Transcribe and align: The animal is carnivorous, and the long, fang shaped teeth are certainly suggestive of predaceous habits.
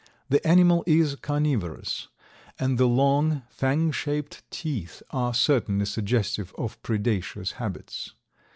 The 0.29 0.43
animal 0.47 0.83
is 0.87 1.13
carnivorous, 1.17 2.07
and 2.57 2.79
the 2.79 2.87
long, 2.87 3.43
fang 3.49 3.91
shaped 3.91 4.41
teeth 4.49 5.03
are 5.11 5.31
certainly 5.35 5.85
suggestive 5.85 6.55
of 6.57 6.81
predaceous 6.81 7.51
habits. 7.61 8.15